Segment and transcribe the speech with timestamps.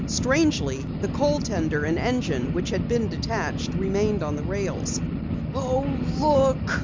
[0.07, 4.99] Strangely, the coal tender and engine which had been detached, remained on the rails.
[5.53, 5.85] "Oh,
[6.19, 6.79] look!"